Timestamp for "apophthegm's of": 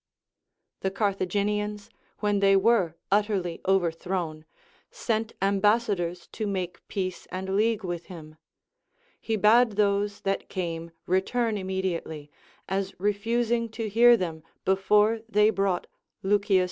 15.93-16.41